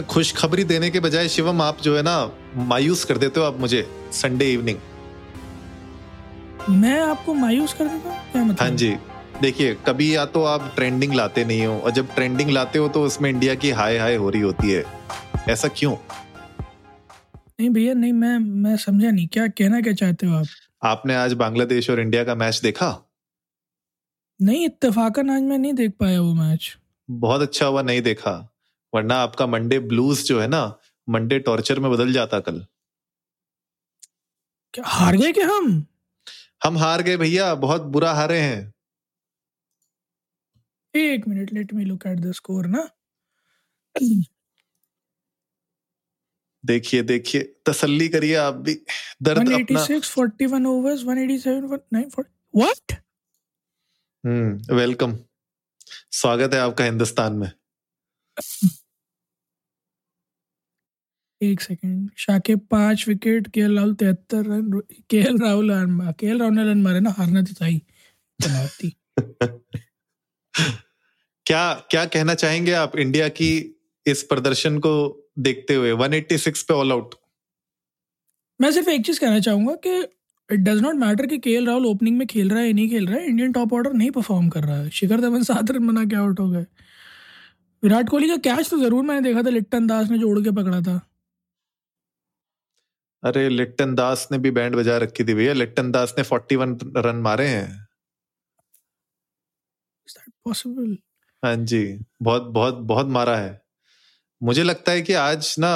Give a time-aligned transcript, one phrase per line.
[0.00, 3.86] खुशखबरी देने के बजाय शिवम आप जो है ना मायूस कर देते हो आप मुझे
[4.12, 4.78] संडे इवनिंग
[6.70, 8.18] मैं आपको मायूस कर देता हूँ?
[8.32, 8.60] क्या मतलब?
[8.60, 8.96] हाँ जी।
[9.42, 13.02] देखिए कभी या तो आप ट्रेंडिंग लाते नहीं हो और जब ट्रेंडिंग लाते हो तो
[13.02, 14.84] उसमें इंडिया की हाय हाय हो रही होती है।
[15.48, 15.96] ऐसा क्यों?
[17.60, 20.46] नहीं भैया नहीं मैं मैं समझा नहीं। क्या कहना क्या चाहते हो आप?
[20.82, 23.08] आपने आज बांग्लादेश और इंडिया का मैच देखा?
[24.42, 26.76] नहीं इत्तेफाकन आज मैं नहीं देख पाया वो मैच
[27.10, 28.47] बहुत अच्छा हुआ नहीं देखा।
[28.92, 30.62] वरना आपका मंडे ब्लूज जो है ना
[31.08, 32.64] मंडे टॉर्चर में बदल जाता कल।
[34.74, 35.86] क्या हार गए क्या हम?
[36.64, 38.74] हम हार गए भैया बहुत बुरा हारे हैं।
[40.94, 42.88] एक minute let me look at the score ना।
[46.64, 48.74] देखिए देखिए तसल्ली करिए आप भी।
[49.22, 52.92] दर्द अपना 186 41 overs 187 9 व्हाट
[54.24, 55.18] हम्म वेलकम
[56.12, 57.50] स्वागत है आपका हिंदुस्तान में।
[61.40, 65.70] एक सेकेंड। शाकिब पाँच विकेट के एल राहुल तिहत्तर रन के एल राहुल
[66.20, 67.80] के एल राहुल ने रन मारे ना हारना तो चाहिए
[68.40, 68.92] बनाती
[71.46, 73.50] क्या क्या कहना चाहेंगे आप इंडिया की
[74.06, 74.92] इस प्रदर्शन को
[75.38, 75.92] देखते हुए?
[75.94, 77.14] 186 पे ऑल आउट
[78.60, 79.98] मैं सिर्फ़ एक चीज़ कहना चाहूँगा कि
[80.50, 83.18] इट डज नॉट मैटर कि के राहुल ओपनिंग में खेल रहा है नहीं खेल रहा
[83.18, 86.16] है इंडियन टॉप ऑर्डर नहीं परफॉर्म कर रहा है। शिखर धवन सात रन बना के
[86.16, 86.64] आउट हो गए?
[87.82, 90.80] विराट कोहली का कैच तो ज़रूर मैंने देखा था लिट्टन दास ने जोड़ के पकड़ा
[90.82, 91.00] था।
[93.22, 97.16] अरे लिट्टन दास ने भी बैंड बजा रखी थी भैया। लिट्टन दास ने 41 रन
[97.16, 97.86] मारे हैं।
[100.44, 100.96] पॉसिबल
[101.42, 101.84] हाँ जी
[102.22, 103.60] बहुत बहुत बहुत मारा है।
[104.42, 105.70] मुझे लगता है कि आज ना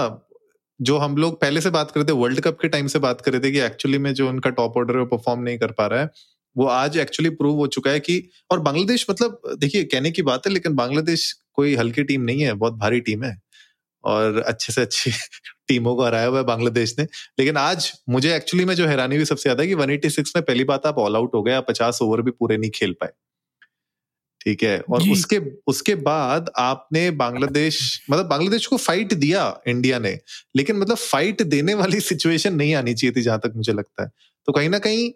[0.80, 3.40] जो हम लोग पहले से बात करते वर्ल्ड कप के टाइम से बात कर रहे
[3.40, 6.10] थे कि एक्चुअली में जो उनका टॉप ऑर्डर है परफॉर्म नहीं कर पा रहा है।
[6.56, 10.46] वो आज एक्चुअली प्रूव हो चुका है कि और बांग्लादेश मतलब देखिए कहने की बात
[10.46, 13.36] है लेकिन बांग्लादेश कोई हल्की टीम नहीं है बहुत भारी टीम है।
[14.04, 15.10] और अच्छे से अच्छी
[15.68, 17.04] टीमों को हराया हुआ है बांग्लादेश ने।
[17.38, 20.86] लेकिन आज मुझे एक्चुअली में जो हैरानी हुई सबसे ज़्यादा कि 186 में पहली बात
[20.86, 23.10] आप ऑल आउट हो गए आप पचास ओवर भी पूरे नहीं खेल पाए।
[24.40, 24.78] ठीक है?
[24.80, 27.78] और उसके उसके बाद आपने बांग्लादेश
[28.10, 30.18] मतलब बांग्लादेश को फाइट दिया इंडिया ने
[30.56, 34.10] लेकिन मतलब फाइट देने वाली सिचुएशन नहीं आनी चाहिए थी जहाँ तक मुझे लगता है।
[34.48, 35.10] तो कहीं ना कहीं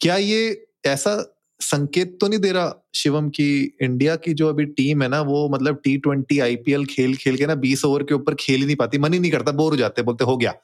[0.00, 1.14] क्या ये ऐसा
[1.60, 3.48] संकेत तो नहीं दे रहा शिवम की
[3.82, 7.46] इंडिया की जो अभी टीम है ना वो मतलब टी ट्वेंटी आईपीएल खेल खेल के
[7.46, 9.76] ना बीस ओवर के ऊपर खेल ही नहीं पाती। मन ही नहीं करता बोर हो
[9.76, 10.54] जाते बोलते हो गया।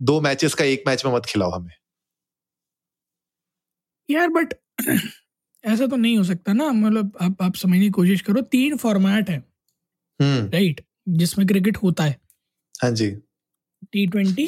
[0.00, 1.72] दो मैचेस का एक मैच में मत खिलाओ हमें।
[4.08, 4.54] यार बट
[5.64, 9.30] ऐसा तो नहीं हो सकता ना। मतलब आप आप समझने की कोशिश करो तीन फॉर्मेट
[9.30, 9.38] है।
[10.20, 12.16] राइट जिसमें क्रिकेट होता है।
[12.82, 13.10] हाँ जी।
[13.92, 14.46] T twenty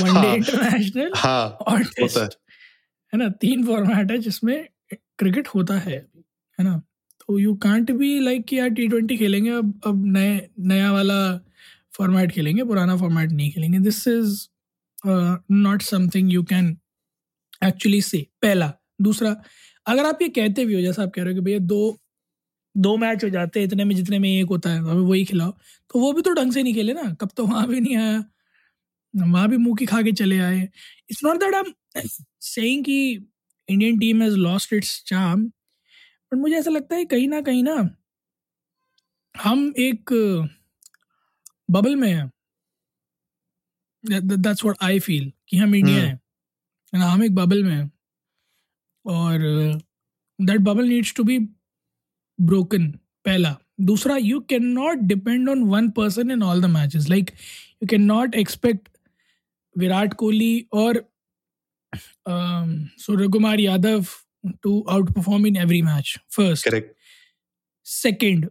[0.00, 3.28] one day international हाँ, और टेस्ट है। ना?
[3.28, 4.68] तीन फॉर्मेट है जिसमें
[5.18, 5.96] क्रिकेट होता है
[6.58, 6.76] है ना?
[7.20, 11.18] तो यू कांट बी लाइक कि यार टी ट्वेंटी खेलेंगे, अब अब नए, नया वाला
[11.96, 14.46] फॉर्मेट खेलेंगे, पुराना फॉर्मेट नहीं खेलेंगे। This is
[15.52, 16.76] not something you can
[17.62, 18.72] actually say पहला।
[19.02, 19.36] दूसरा,
[19.86, 21.98] अगर आप ये कहते भी हो, जैसा आप कह रहे हो कि भैया दो
[22.74, 25.50] दो मैच हो जाते हैं, इतने में जितने में एक होता है हमें वही खिलाओ।
[25.90, 28.24] तो वो भी तो ढंग से नहीं खेले ना। कब तो वहाँ भी नहीं आया।
[29.14, 30.60] वहाँ भी मुँह की खा के चले आए।
[31.10, 32.08] It's not that I
[32.42, 32.98] saying कि
[33.68, 37.74] Indian team has lost its charm but मुझे ऐसा लगता है कहीं ना कहीं ना
[39.34, 40.10] हम एक
[41.70, 42.30] बबल में हैं।
[44.04, 46.20] दैट्स व्हाट आई फील कि हम इंडिया हैं।
[46.92, 47.90] हम एक बबल में हैं।
[49.04, 49.38] और
[50.38, 51.38] that bubble needs to be
[52.38, 52.90] broken
[53.24, 57.86] पहला। दूसरा you can not depend on one person in all the matches like you
[57.90, 58.88] can not expect
[59.76, 61.04] Virat Kohli और
[62.98, 64.06] Surya Kumar Yadav
[64.62, 66.74] to outperform in every match first
[67.84, 68.50] second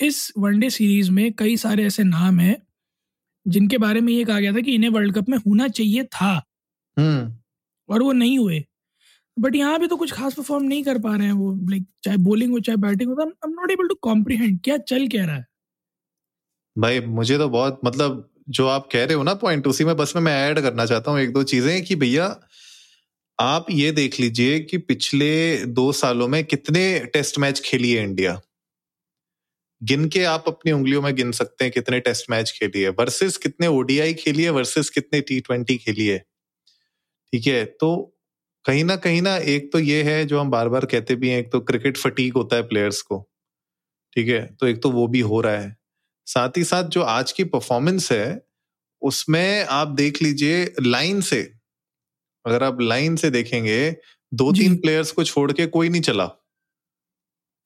[0.00, 2.62] इस one day series में कई सारे ऐसे नाम हैं
[3.48, 6.44] जिनके बारे में ये कहा गया था कि इन्हें वर्ल्ड कप में होना चाहिए था।
[6.98, 7.32] hmm.
[7.88, 8.64] और वो नहीं हुए।
[9.38, 12.16] बट यहाँ पे तो कुछ खास परफॉर्म नहीं कर पा रहे हैं वो लाइक चाहे
[12.16, 15.26] बॉलिंग हो चाहे बैटिंग हो तो I am not able to comprehend क्या चल क्या
[15.26, 15.46] रहा है।
[16.78, 20.12] भाई मुझे तो बहुत मतलब जो आप कह रहे हो ना पॉइंट उसी में बस
[20.16, 22.26] में मैं ऐड करना चाहता हूँ एक दो चीज़ें कि भैया,
[23.38, 25.30] आप ये देख लीजिए कि पिछले
[25.68, 26.84] दो सालों में कितने
[27.14, 28.40] टेस्ट मैच खेली है इंडिया
[29.82, 33.36] गिन के आप अपनी उंगलियों में गिन सकते हैं कितने टेस्ट मैच खेली है वर्सेस
[33.36, 36.18] कितने ओडीआई खेली है वर्सेस कितने टी ट्वेंटी खेली है।
[37.32, 37.88] ठीक है तो
[38.64, 41.38] कहीं ना कहीं ना एक तो ये है जो हम बार बार कहते भी हैं,
[41.38, 43.18] एक तो क्रिकेट फटीक होता है प्लेयर्स को।
[44.16, 45.76] ठीक है तो एक तो वो भी हो रहा है।
[46.28, 48.26] साथ ही साथ जो आज की परफॉर्मेंस है
[49.02, 51.40] उसमें आप देख लीजिए लाइन से
[52.44, 53.78] अगर आप लाइन से देखेंगे
[54.32, 56.30] दो तीन प्लेयर्स को छोड़ के कोई नहीं चला।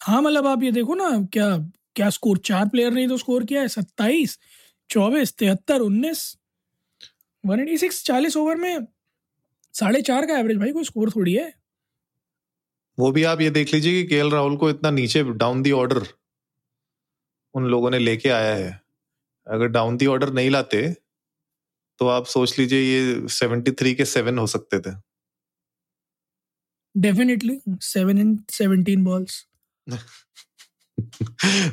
[0.00, 1.56] हाँ मतलब आप ये देखो ना क्या
[1.94, 4.38] क्या स्कोर चार प्लेयर ने तो स्कोर किया है सत्ताईस
[4.90, 6.24] चौबीस तिहत्तर उन्नीस
[7.44, 8.86] वन एटी सिक्स चालीस ओवर में
[9.74, 11.52] साढ़े चार का एवरेज भाई कोई स्कोर थोड़ी है।
[12.98, 16.06] वो भी आप ये देख लीजिए कि के राहुल को इतना नीचे डाउन दी ऑर्डर
[17.54, 18.70] उन लोगों ने लेके आया है।
[19.46, 20.82] अगर डाउन दी ऑर्डर नहीं लाते
[22.00, 24.90] तो आप सोच लीजिए ये सेवेंटी थ्री के सेवन हो सकते थे।
[26.94, 29.44] Definitely seven in seventeen balls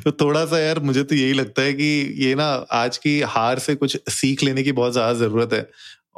[0.04, 1.84] तो थोड़ा सा यार मुझे तो यही लगता है कि
[2.18, 2.44] ये ना
[2.74, 5.68] आज की हार से कुछ सीख लेने की बहुत ज़्यादा ज़रूरत है।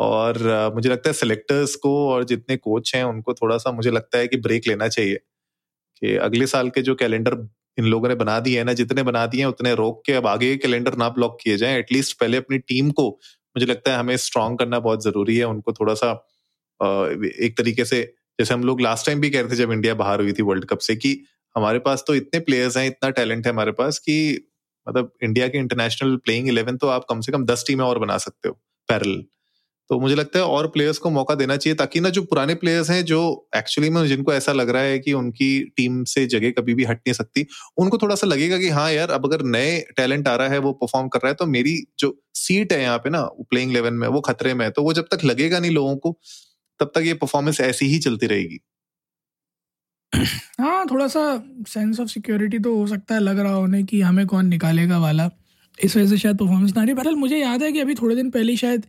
[0.01, 0.39] और
[0.75, 4.29] मुझे लगता है सिलेक्टर्स को और जितने कोच हैं उनको थोड़ा सा मुझे लगता है
[4.29, 5.17] कि ब्रेक लेना चाहिए।
[6.03, 7.35] कि अगले साल के जो कैलेंडर
[7.79, 10.57] इन लोगों ने बना दिए है ना, जितने बना दिए उतने रोक के अब आगे
[10.57, 13.09] कैलेंडर ना ब्लॉक किए जाए। एटलीस्ट पहले अपनी टीम को
[13.57, 16.11] मुझे लगता है हमें स्ट्रांग करना बहुत ज़रूरी है। उनको थोड़ा सा
[16.81, 18.03] एक तरीके से,
[18.39, 20.65] जैसे हम लोग लास्ट टाइम भी कह रहे थे जब इंडिया बाहर हुई थी वर्ल्ड
[20.65, 21.19] कप से कि
[21.57, 24.49] हमारे पास तो इतने प्लेयर्स हैं, इतना टैलेंट है हमारे पास कि
[24.87, 28.17] मतलब इंडिया के इंटरनेशनल प्लेइंग इलेवन तो आप कम से कम दस टीमें और बना
[28.19, 28.55] सकते हो
[28.89, 29.23] पैरल
[29.93, 32.91] तो मुझे लगता है और प्लेयर्स को मौका देना चाहिए ताकि ना जो पुराने प्लेयर्स
[32.91, 36.75] हैं, जो एक्चुअली में जिनको ऐसा लग रहा है कि उनकी टीम से जगह कभी
[36.75, 37.47] भी हट नहीं सकती,
[37.79, 40.73] उनको थोड़ा सा लगेगा कि हाँ यार, अब अगर नए टैलेंट आ रहा है, वो
[40.75, 44.09] परफॉर्म कर रहा है तो मेरी जो सीट है यहाँ पे ना प्लेइंग इलेवन में,
[44.09, 46.19] वो खतरे में है तो वो जब तक लगेगा नहीं लोगों को,
[46.81, 48.59] तब तक ये परफॉर्मेंस ऐसी ही चलती रहेगी।
[50.61, 51.23] हाँ थोड़ा सा
[51.69, 55.31] सेंस ऑफ़ सिक्योरिटी तो हो सकता है लग रहा होने कि हमें कौन निकालेगा वाला।
[55.79, 58.31] इस वजह से शायद परफॉर्मेंस ना रही। बहरहाल, मुझे याद है कि अभी थोड़े दिन
[58.31, 58.87] पहले शायद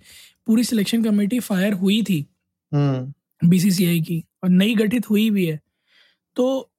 [0.48, 2.26] पूरी सिलेक्शन कमेटी फायर हुई थी।
[2.72, 5.60] बीसीसीआई हम्म। की और नई गठित हुई भी है।
[6.38, 6.72] तो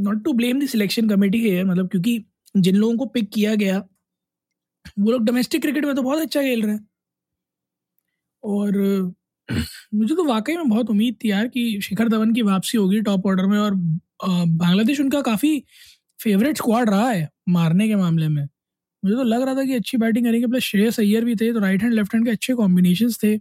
[0.00, 2.18] not to blame the selection committee है मतलब क्योंकि
[2.54, 3.78] जिन लोगों को पिक किया गया
[5.00, 6.86] वो लोग डोमेस्टिक क्रिकेट में तो बहुत अच्छा खेल रहे हैं।
[8.42, 8.76] और
[9.94, 13.26] मुझे तो वाकई में बहुत उम्मीद थी यार कि शिखर धवन की वापसी होगी टॉप
[13.26, 13.74] ऑर्डर में और
[14.26, 15.58] बांग्लादेश उनका काफ़ी
[16.20, 18.46] फेवरेट स्क्वाड रहा है मारने के मामले में।
[19.04, 21.60] मुझे तो लग रहा था कि अच्छी बैटिंग करेंगे प्लस श्रेयस अय्यर भी थे तो
[21.60, 23.38] राइट हैंड लेफ़्ट हैंड के अच्छे कॉम्बिनेशन थे।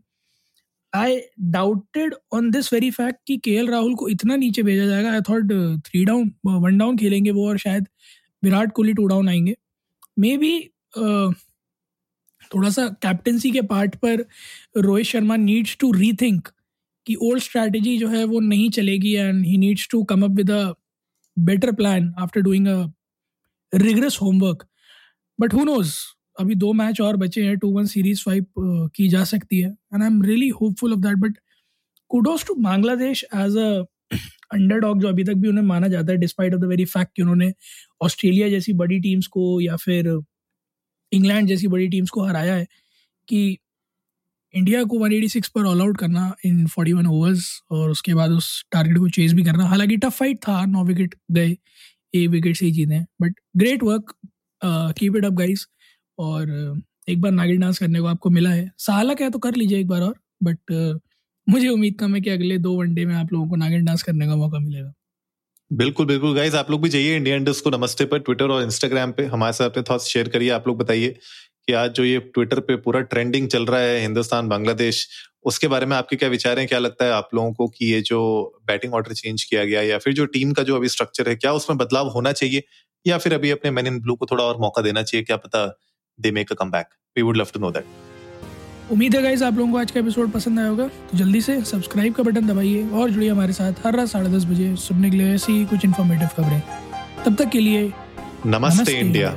[0.94, 1.20] I
[1.52, 5.52] doubted on this very fact कि के राहुल को इतना नीचे भेजा जाएगा। I thought
[5.86, 7.88] three down one down खेलेंगे वो और शायद
[8.44, 9.56] विराट कोहली टू डाउन आएँगे।
[10.20, 10.60] मे बी
[12.52, 14.26] थोड़ा सा कैप्टनसी के पार्ट पर
[14.78, 16.48] Rohit Sharma needs to rethink
[17.06, 20.52] कि ओल्ड स्ट्रैटेजी जो है वो नहीं चलेगी and he needs to come up with
[20.52, 20.74] a
[21.38, 22.82] better plan after doing a
[23.74, 24.66] rigorous homework
[25.42, 25.96] but who knows
[26.40, 28.48] अभी दो मैच और बचे हैं टू वन सीरीज़ स्वाइप
[28.96, 31.38] की जा सकती है। And I am really hopeful of that but
[32.12, 33.70] kudos to Bangladesh as a
[34.54, 37.22] underdog जो अभी तक भी उन्हें माना जाता है despite of the very fact कि
[37.22, 37.54] उन्होंने
[38.02, 40.08] ऑस्ट्रेलिया जैसी बड़ी टीम्स को या फिर
[41.12, 42.68] इंग्लैंड जैसी बड़ी टीम्स को हराया है
[43.28, 43.58] कि
[44.54, 48.98] इंडिया को 186 पर ऑल आउट करना इन 41 ओवर्स और उसके बाद उस टारगेट
[48.98, 51.58] को चेज भी करना। हालाँकि टफ फाइट था, नौ विकेट गए,
[52.14, 54.14] एक विकेट से ही जीते but great work
[54.62, 55.68] keep it up guys
[56.18, 59.80] और, एक बार नागिन डांस करने को आपको मिला है। सालक है तो कर लीजिए
[59.80, 61.00] एक बार और बट
[61.48, 64.28] मुझे उम्मीद कम है कि अगले दो वनडे में आप लोगों को नागिन डांस करने
[64.28, 64.94] का मौका मिलेगा।
[65.72, 69.12] बिल्कुल बिल्कुल गाइज़ आप लोग भी जाइए इंडिया इंडस्ट को नमस्ते पर ट्विटर और इंस्टाग्राम
[69.12, 71.10] पे। हमारे साथ अपने थॉट्स शेयर करिए, आप लोग बताइए
[71.68, 75.08] कि आज जो ये ट्विटर पे पूरा ट्रेंडिंग चल रहा है हिंदुस्तान, बांग्लादेश,
[75.46, 76.68] उसके बारे में आपके क्या विचार हैं?
[76.68, 78.20] क्या लगता है आप लोगों को कि ये जो
[78.68, 81.54] बैटिंग ऑर्डर चेंज किया गया या फिर जो टीम का जो अभी स्ट्रक्चर है, क्या
[81.54, 82.64] उसमें बदलाव होना चाहिए?
[83.06, 85.66] या फिर अभी अपने मैन इन ब्लू को थोड़ा और मौका देना चाहिए क्या पता
[86.20, 87.86] they make a come back we would love to know that
[88.92, 91.60] उम्मीद है गाइज़ आप लोगों को आज का एपिसोड पसंद आया होगा। तो जल्दी से
[91.66, 95.18] सब्सक्राइब का बटन दबाइए और जुड़िए हमारे साथ हर रात साढ़े दस बजे सुनने के
[95.18, 96.62] लिए ऐसी कुछ इन्फॉर्मेटिव खबरें।
[97.26, 99.30] तब तक के लिए नमस्ते, नमस्ते। इंडिया